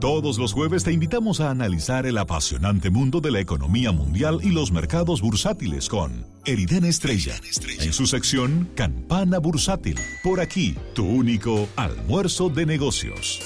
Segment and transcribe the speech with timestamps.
[0.00, 4.48] Todos los jueves te invitamos a analizar el apasionante mundo de la economía mundial y
[4.48, 7.34] los mercados bursátiles con Eriden Estrella,
[7.80, 9.98] en su sección Campana Bursátil.
[10.22, 13.42] Por aquí, tu único almuerzo de negocios.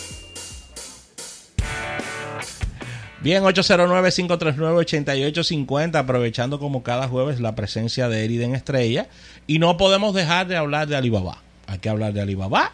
[3.21, 9.09] Bien, 809-539-8850, aprovechando como cada jueves la presencia de Eriden Estrella.
[9.49, 11.43] Y no podemos dejar de hablar de Alibaba.
[11.67, 12.71] Hay que hablar de Alibaba,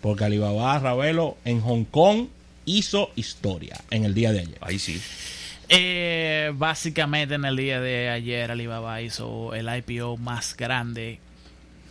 [0.00, 2.26] porque Alibaba, Ravelo, en Hong Kong
[2.64, 4.58] hizo historia en el día de ayer.
[4.60, 5.00] Ahí sí.
[5.68, 11.20] Eh, básicamente en el día de ayer Alibaba hizo el IPO más grande,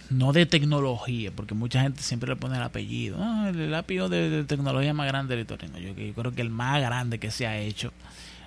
[0.09, 4.43] no de tecnología, porque mucha gente siempre le pone el apellido, ah, el IPO de,
[4.43, 5.69] tecnología más grande de la historia.
[5.79, 7.93] Yo, yo, creo que el más grande que se ha hecho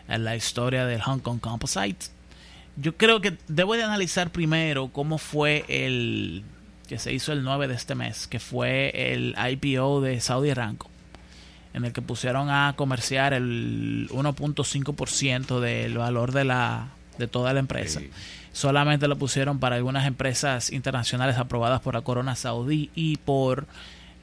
[0.07, 2.07] en la historia del Hong Kong Composite.
[2.77, 6.43] Yo creo que debo de analizar primero cómo fue el
[6.89, 10.91] que se hizo el 9 de este mes, que fue el IPO de Saudi Aramco
[11.75, 16.88] en el que pusieron a comerciar el 1.5% del valor de la
[17.19, 18.01] de toda la empresa.
[18.52, 23.66] Solamente lo pusieron para algunas empresas internacionales aprobadas por la corona saudí y por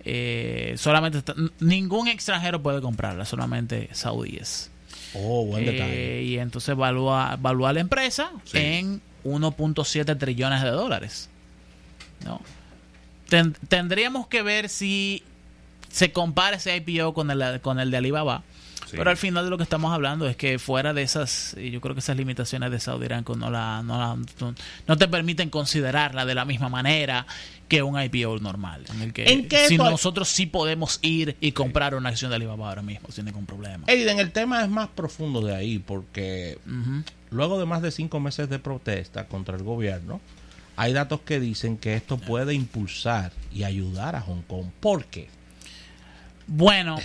[0.05, 1.21] eh, solamente
[1.59, 4.71] ningún extranjero puede comprarla, solamente saudíes.
[5.13, 6.23] Oh, buen eh, detalle.
[6.23, 11.29] y entonces evalúa, evalúa la empresa en 1.7 trillones de dólares.
[12.25, 12.41] ¿no?
[13.67, 15.23] tendríamos que ver si
[15.89, 18.43] se compara ese IPO con el, con el de Alibaba.
[18.91, 21.93] Pero al final de lo que estamos hablando es que fuera de esas, yo creo
[21.93, 24.17] que esas limitaciones de Saudi Aramco no, la, no,
[24.87, 27.25] no, te permiten considerarla de la misma manera
[27.67, 28.85] que un IPO normal.
[28.93, 32.81] En el que si nosotros sí podemos ir y comprar una acción de Alibaba ahora
[32.81, 33.85] mismo sin ningún problema.
[33.87, 36.57] Aiden, el tema es más profundo de ahí porque
[37.29, 40.19] luego de más de cinco meses de protesta contra el gobierno,
[40.75, 44.67] hay datos que dicen que esto puede impulsar y ayudar a Hong Kong.
[44.79, 45.27] ¿Por qué?
[46.49, 46.97] Bueno,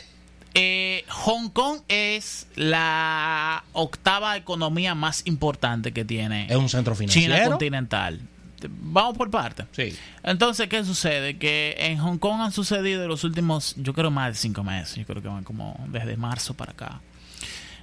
[0.55, 6.47] eh, Hong Kong es la octava economía más importante que tiene.
[6.49, 7.35] Es un centro financiero.
[7.35, 8.21] China continental.
[8.69, 9.67] Vamos por parte.
[9.73, 9.95] Sí.
[10.23, 11.37] Entonces, ¿qué sucede?
[11.37, 14.97] Que en Hong Kong han sucedido en los últimos, yo creo, más de cinco meses.
[14.97, 17.01] Yo creo que van como desde marzo para acá.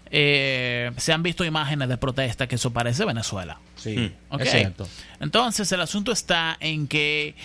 [0.09, 3.59] Eh, se han visto imágenes de protesta que eso parece Venezuela.
[3.75, 4.11] Sí.
[5.19, 7.35] Entonces, el asunto está en que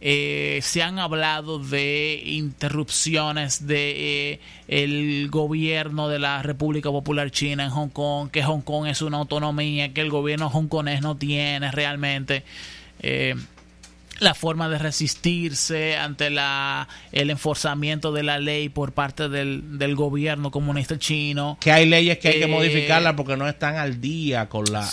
[0.00, 7.64] eh, se han hablado de interrupciones de eh, el gobierno de la República Popular China
[7.64, 11.72] en Hong Kong, que Hong Kong es una autonomía que el gobierno hongkonés no tiene
[11.72, 12.44] realmente.
[13.00, 13.34] Eh,
[14.18, 19.94] la forma de resistirse ante la, el enforzamiento de la ley por parte del, del
[19.94, 21.56] gobierno comunista chino.
[21.60, 24.88] Que hay leyes que hay que eh, modificarlas porque no están al día con la,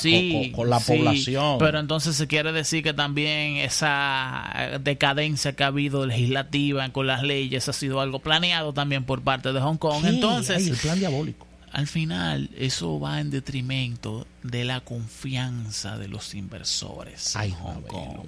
[0.54, 1.58] con, la población.
[1.60, 7.24] Pero entonces se quiere decir que también esa decadencia que ha habido legislativa con las
[7.24, 10.06] leyes ha sido algo planeado también por parte de Hong Kong.
[10.06, 11.48] entonces, el plan diabólico.
[11.72, 18.28] Al final, eso va en detrimento de la confianza de los inversores en Hong Kong.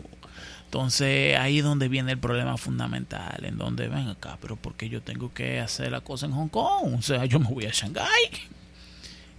[0.68, 5.02] Entonces ahí es donde viene el problema fundamental, en donde ven acá, pero porque yo
[5.02, 8.32] tengo que hacer la cosa en Hong Kong, o sea, yo me voy a Shanghái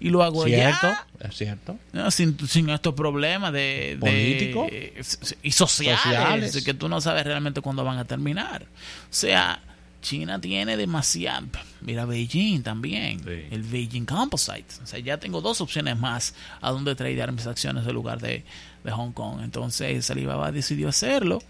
[0.01, 0.89] y lo hago ¿Cierto?
[1.21, 1.77] Es cierto.
[2.11, 4.71] sin, estos problemas de políticos
[5.43, 8.63] y sociales, que tú no sabes realmente cuándo van a terminar.
[8.63, 8.67] O
[9.11, 9.61] sea,
[10.01, 11.49] China tiene demasiado.
[11.81, 14.83] Mira Beijing también, el Beijing Composite.
[14.83, 18.45] O sea, ya tengo dos opciones más a donde tradear mis acciones en lugar de
[18.91, 19.41] Hong Kong.
[19.43, 21.41] Entonces Alibaba decidió hacerlo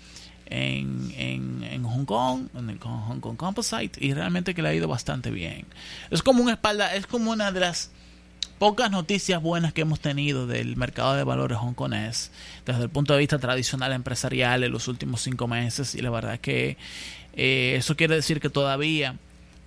[0.47, 4.89] en, en, Hong Kong, en el Hong Kong Composite, y realmente que le ha ido
[4.89, 5.67] bastante bien.
[6.11, 7.91] Es como una espalda, es como una de las
[8.59, 12.33] pocas noticias buenas que hemos tenido del mercado de valores hongkonés
[12.67, 16.35] desde el punto de vista tradicional empresarial en los últimos cinco meses y la verdad
[16.35, 16.77] es que
[17.35, 19.15] eh, eso quiere decir que todavía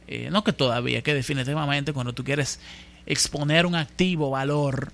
[0.08, 2.60] eh, no que todavía que definitivamente cuando tú quieres
[3.06, 4.92] exponer un activo valor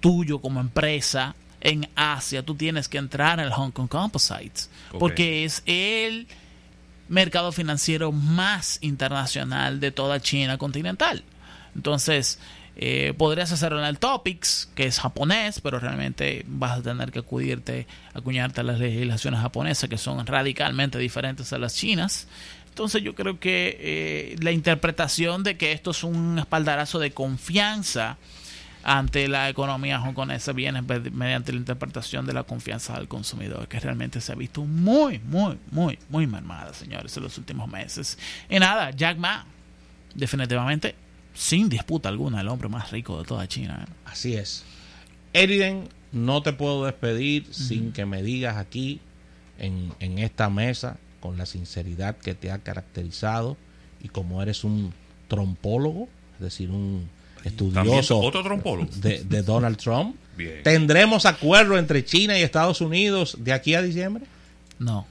[0.00, 5.62] tuyo como empresa en Asia, tú tienes que entrar al Hong Kong Composites, porque es
[5.66, 6.28] el
[7.08, 11.24] mercado financiero más internacional de toda China continental.
[11.74, 12.38] Entonces,
[12.76, 17.20] eh, podrías hacerlo en el Topics, que es japonés, pero realmente vas a tener que
[17.20, 22.28] acudirte, acuñarte a las legislaciones japonesas, que son radicalmente diferentes a las chinas.
[22.68, 28.18] Entonces yo creo que eh, la interpretación de que esto es un espaldarazo de confianza
[28.84, 34.20] ante la economía hongkonesa viene mediante la interpretación de la confianza del consumidor, que realmente
[34.20, 38.18] se ha visto muy, muy, muy, muy mermada, señores, en los últimos meses.
[38.50, 39.46] Y nada, Jack Ma,
[40.14, 40.94] definitivamente,
[41.32, 43.86] sin disputa alguna, el hombre más rico de toda China.
[43.88, 43.92] ¿eh?
[44.04, 44.64] Así es.
[45.32, 49.00] Eriden, no te puedo despedir sin que me digas aquí,
[49.58, 53.56] en, en esta mesa, con la sinceridad que te ha caracterizado
[54.02, 54.92] y como eres un
[55.28, 57.08] trompólogo, es decir, un
[57.44, 60.16] estudioso otro trompólogo de, de Donald Trump.
[60.62, 64.24] ¿Tendremos acuerdo entre China y Estados Unidos de aquí a diciembre?
[64.78, 65.06] No.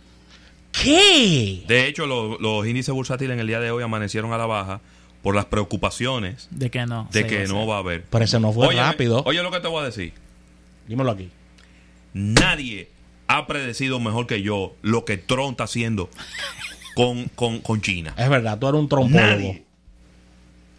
[0.72, 1.64] ¿Qué?
[1.68, 4.82] De hecho, los índices bursátiles en el día de hoy amanecieron a la baja
[5.22, 8.04] por las preocupaciones de que no, de que no va a haber.
[8.10, 9.24] Pero eso no fue rápido.
[9.26, 10.14] Oye lo que te voy a decir.
[10.88, 11.30] Dímelo aquí.
[12.14, 12.90] Nadie
[13.28, 16.10] ha predecido mejor que yo lo que Trump está haciendo
[16.96, 18.14] con, con, China.
[18.18, 19.56] Es verdad, tú eres un trompólogo.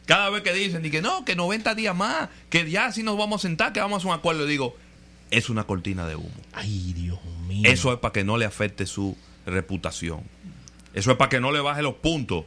[0.06, 3.17] Cada vez que dicen y que no, que 90 días más, que ya si nos
[3.17, 4.77] vamos a sentar, que vamos a un acuerdo, digo,
[5.31, 6.31] es una cortina de humo.
[6.53, 7.62] Ay, Dios mío.
[7.71, 9.17] Eso es para que no le afecte su
[9.47, 10.23] reputación.
[10.93, 12.45] Eso es para que no le baje los puntos.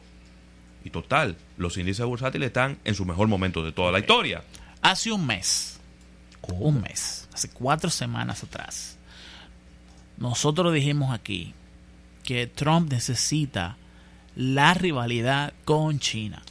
[0.84, 4.44] Y total, los índices bursátiles están en su mejor momento de toda la historia.
[4.80, 5.80] Hace un mes,
[6.42, 8.96] un mes, hace cuatro semanas atrás,
[10.16, 11.52] nosotros dijimos aquí
[12.22, 13.76] que Trump necesita
[14.36, 16.42] la rivalidad con China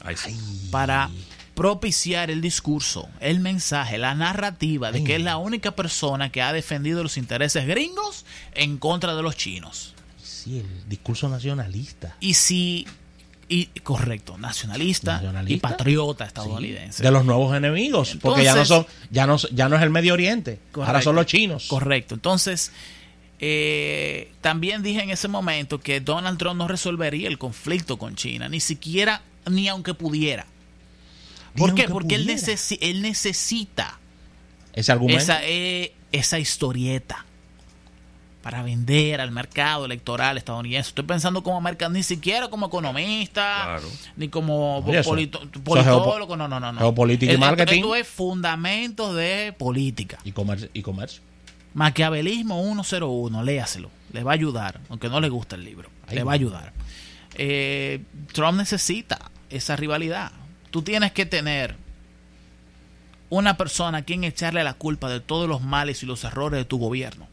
[0.71, 1.09] para
[1.55, 6.53] propiciar el discurso, el mensaje, la narrativa de que es la única persona que ha
[6.53, 9.95] defendido los intereses gringos en contra de los chinos.
[10.21, 12.15] Sí, el discurso nacionalista.
[12.19, 12.85] Y si
[13.49, 17.01] y correcto, nacionalista, y patriota estadounidense.
[17.01, 20.13] de los nuevos enemigos, porque ya no son ya no ya no es el Medio
[20.13, 21.67] Oriente, ahora son los chinos.
[21.67, 22.15] Correcto.
[22.15, 22.71] Entonces,
[23.39, 28.49] eh, también dije en ese momento que Donald Trump no resolvería el conflicto con China,
[28.49, 30.45] ni siquiera, ni aunque pudiera.
[31.55, 31.87] ¿Por qué?
[31.87, 33.99] Porque él, él, necesita
[34.73, 35.23] ese argumento.
[35.23, 37.25] Esa, eh, esa historieta
[38.47, 40.89] para vender al mercado electoral estadounidense.
[40.89, 43.77] Estoy pensando como mercado, ni siquiera como economista,
[44.15, 46.71] ni como politólogo, no, no, no.
[46.71, 46.79] no.
[46.79, 47.79] Geopolítica y marketing.
[47.79, 50.19] Esto es fundamentos de política.
[50.23, 50.69] Y comercio.
[50.73, 51.21] Y comercio.
[51.77, 53.91] Maquiavelismo 101, léaselo.
[54.11, 55.91] Le va a ayudar, aunque no le guste el libro.
[56.09, 56.73] le va a ayudar.
[57.35, 58.01] Eh,
[58.33, 60.31] Trump necesita esa rivalidad.
[60.71, 61.75] Tú tienes que tener
[63.29, 66.65] una persona a quien echarle la culpa de todos los males y los errores de
[66.65, 67.27] tu gobierno.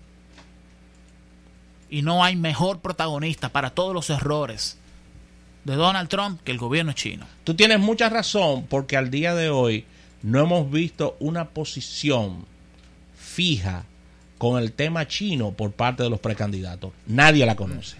[1.88, 4.76] Y no hay mejor protagonista para todos los errores
[5.64, 7.26] de Donald Trump que el gobierno chino.
[7.44, 9.86] Tú tienes mucha razón porque al día de hoy
[10.22, 12.44] no hemos visto una posición
[13.16, 13.86] fija
[14.44, 16.92] con el tema chino por parte de los precandidatos.
[17.06, 17.96] Nadie la conoce.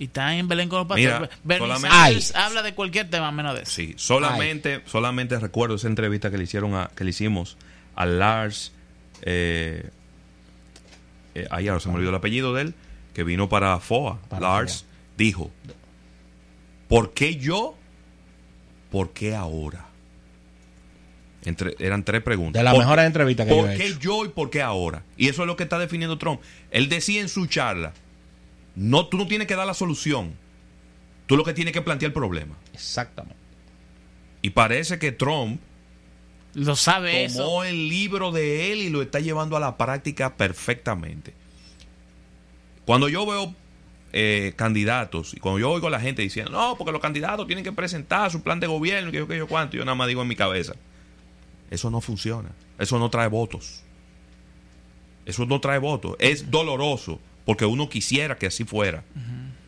[0.00, 2.34] Y está en Belén con los pastores.
[2.34, 3.70] habla de cualquier tema menos de eso.
[3.70, 7.56] Sí, solamente, solamente recuerdo esa entrevista que le hicieron a, que le hicimos
[7.94, 8.72] a Lars,
[9.20, 9.90] eh,
[11.36, 12.74] eh ahí ahora se me olvidó el apellido de él,
[13.14, 14.18] que vino para FOA.
[14.40, 14.86] Lars
[15.16, 15.52] dijo,
[16.88, 17.76] ¿por qué yo?
[18.90, 19.86] ¿Por qué ahora?
[21.78, 22.60] Eran tres preguntas.
[22.60, 25.04] De las mejores entrevistas que ¿Por qué yo y por qué ahora?
[25.16, 26.40] Y eso es lo que está definiendo Trump.
[26.70, 27.92] Él decía en su charla,
[28.74, 30.34] no, tú no tienes que dar la solución.
[31.26, 32.56] Tú lo que tienes que plantear el problema.
[32.72, 33.40] Exactamente.
[34.42, 35.60] Y parece que Trump
[36.54, 41.32] lo sabe tomó el libro de él y lo está llevando a la práctica perfectamente.
[42.84, 43.54] Cuando yo veo
[44.12, 47.64] eh, candidatos y cuando yo oigo a la gente diciendo, no, porque los candidatos tienen
[47.64, 50.22] que presentar su plan de gobierno, que yo, que yo cuánto, yo nada más digo
[50.22, 50.74] en mi cabeza,
[51.72, 52.50] eso no funciona.
[52.78, 53.82] Eso no trae votos.
[55.24, 56.16] Eso no trae votos.
[56.18, 59.04] Es doloroso porque uno quisiera que así fuera.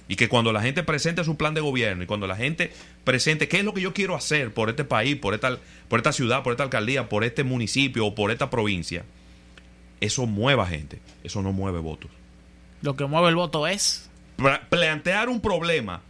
[0.06, 2.72] Y que cuando la gente presente su plan de gobierno y cuando la gente
[3.04, 5.58] presente qué es lo que yo quiero hacer por este país, por esta,
[5.88, 9.06] por esta ciudad, por esta alcaldía, por este municipio o por esta provincia,
[10.02, 11.00] eso mueva gente.
[11.22, 12.10] Eso no mueve votos.
[12.82, 14.10] Lo que mueve el voto es
[14.69, 16.02] plantear un problema,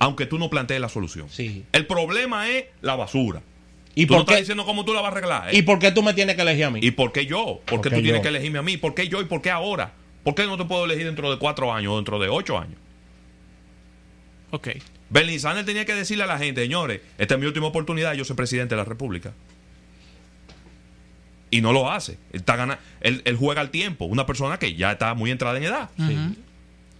[0.00, 1.28] aunque tú no plantees la solución.
[1.30, 1.64] Sí.
[1.70, 3.42] El problema es la basura.
[3.98, 4.20] ¿Y por qué?
[4.20, 5.54] estás diciendo cómo tú la vas a arreglar.
[5.54, 6.80] ¿Y por qué tú me tienes que elegir a mí?
[6.82, 7.62] ¿Y por qué yo?
[7.64, 8.76] ¿Por qué tú tienes que elegirme a mí?
[8.76, 9.94] ¿Por qué yo y por qué ahora?
[10.22, 12.76] ¿Por qué no te puedo elegir dentro de cuatro años o dentro de ocho años?
[14.50, 14.68] Ok.
[15.08, 18.24] Bernie Sanders tenía que decirle a la gente, señores, esta es mi última oportunidad, yo
[18.26, 19.32] soy presidente de la República.
[21.50, 22.18] Y no lo hace.
[22.32, 24.04] Él, está él, juega al tiempo.
[24.04, 25.90] Una persona que ya está muy entrada en edad.
[25.96, 26.18] Sí.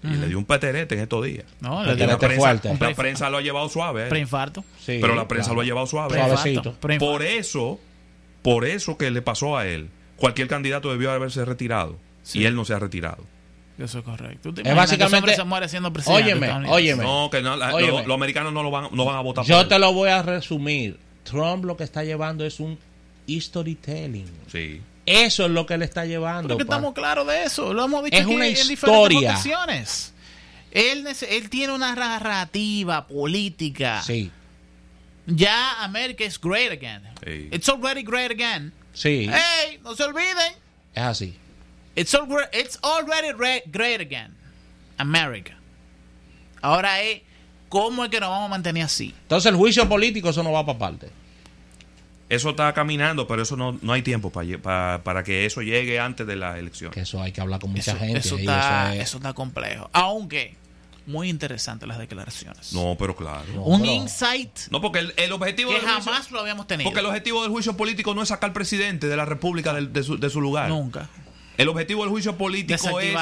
[0.03, 1.47] Y le dio un peterete en estos días.
[1.61, 4.07] No, le dio la prensa, La prensa lo ha llevado suave.
[4.07, 4.09] ¿eh?
[4.09, 4.65] Preinfarto.
[4.79, 6.19] Sí, pero la prensa lo ha llevado suave.
[6.99, 7.81] Por eso,
[8.43, 11.99] por eso que le pasó a él, cualquier candidato debió haberse retirado.
[12.35, 13.25] Y él no se ha retirado.
[13.79, 14.53] Eso es correcto.
[14.65, 15.35] Es básicamente.
[15.35, 16.33] se muere siendo presidente.
[16.33, 17.05] Óyeme, óyeme.
[17.05, 19.93] No, que no, Los, americanos no, lo van, no van a votar Yo te lo
[19.93, 20.99] voy a resumir.
[21.25, 22.79] Trump lo que está llevando es un
[23.29, 24.31] storytelling.
[24.51, 24.81] Sí.
[25.05, 26.49] Eso es lo que le está llevando.
[26.49, 27.73] Porque estamos claros de eso.
[27.73, 30.13] Lo hemos dicho es aquí una en diferentes
[30.73, 34.03] Él, él tiene una narrativa política.
[34.03, 34.31] Sí.
[35.27, 37.03] Ya América es great again.
[37.53, 38.73] It's already great again.
[38.93, 39.29] Sí.
[39.31, 40.55] Hey, no se olviden.
[40.95, 41.37] Es así.
[41.95, 42.17] It's,
[42.53, 43.33] it's already
[43.67, 44.35] great again.
[44.99, 45.57] America.
[46.63, 47.23] Ahora es
[47.69, 49.15] ¿Cómo es que nos vamos a mantener así?
[49.23, 51.11] Entonces el juicio político, eso no va para parte.
[52.29, 56.27] Eso está caminando, pero eso no, no hay tiempo para, para que eso llegue antes
[56.27, 56.91] de la elección.
[56.91, 58.19] Que eso hay que hablar con mucha gente.
[58.19, 59.89] Eso está, eso, está complejo.
[59.93, 60.57] Aunque
[61.07, 62.73] muy interesante las declaraciones.
[62.73, 63.63] No, pero claro.
[63.63, 64.51] un insight.
[64.71, 66.91] No, porque el, objetivo que jamás lo habíamos tenido.
[66.91, 70.03] Porque el objetivo del juicio político no es sacar al presidente de la República de,
[70.03, 70.69] su, de su lugar.
[70.69, 71.09] Nunca.
[71.57, 73.15] El objetivo del juicio político es,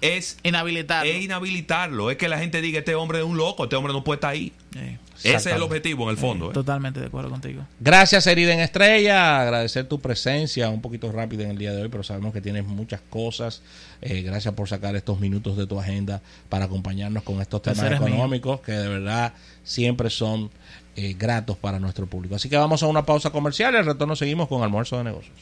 [0.00, 1.10] es, inhabilitarlo.
[1.10, 2.10] Es inhabilitarlo.
[2.10, 4.32] Es que la gente diga, este hombre es un loco, este hombre no puede estar
[4.32, 4.52] ahí.
[5.18, 6.50] Ese es el objetivo en el fondo.
[6.50, 6.54] ¿eh?
[6.54, 7.64] Totalmente de acuerdo contigo.
[7.80, 9.40] Gracias, Eriden Estrella.
[9.40, 12.64] Agradecer tu presencia un poquito rápida en el día de hoy, pero sabemos que tienes
[12.64, 13.62] muchas cosas.
[14.00, 18.60] Eh, gracias por sacar estos minutos de tu agenda para acompañarnos con estos temas económicos
[18.60, 19.34] que de verdad
[19.64, 20.50] siempre son
[20.96, 22.34] eh, gratos para nuestro público.
[22.34, 25.36] Así que vamos a una pausa comercial y al retorno seguimos con almuerzo de negocios.